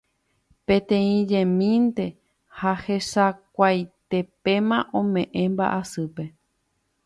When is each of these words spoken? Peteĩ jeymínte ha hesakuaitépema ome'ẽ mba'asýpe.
Peteĩ 0.69 1.11
jeymínte 1.31 2.05
ha 2.61 2.73
hesakuaitépema 2.87 4.83
ome'ẽ 5.03 5.45
mba'asýpe. 5.55 6.31